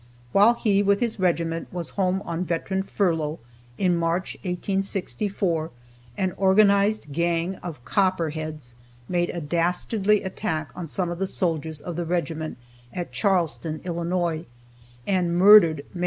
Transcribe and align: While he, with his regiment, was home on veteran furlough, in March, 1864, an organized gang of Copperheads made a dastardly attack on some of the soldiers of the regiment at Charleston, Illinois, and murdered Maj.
While 0.31 0.55
he, 0.55 0.81
with 0.81 0.99
his 0.99 1.19
regiment, 1.19 1.67
was 1.71 1.91
home 1.91 2.23
on 2.25 2.43
veteran 2.43 2.81
furlough, 2.81 3.37
in 3.77 3.95
March, 3.95 4.33
1864, 4.37 5.69
an 6.17 6.31
organized 6.37 7.11
gang 7.11 7.57
of 7.57 7.85
Copperheads 7.85 8.73
made 9.07 9.29
a 9.29 9.39
dastardly 9.39 10.23
attack 10.23 10.71
on 10.75 10.87
some 10.87 11.11
of 11.11 11.19
the 11.19 11.27
soldiers 11.27 11.79
of 11.81 11.97
the 11.97 12.05
regiment 12.05 12.57
at 12.91 13.11
Charleston, 13.11 13.79
Illinois, 13.85 14.47
and 15.05 15.37
murdered 15.37 15.85
Maj. 15.93 15.99